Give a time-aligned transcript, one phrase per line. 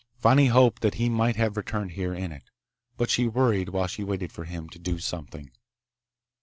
[0.17, 2.49] Fani hoped that he might have returned here in it.
[2.97, 5.51] But she worried while she waited for him to do something.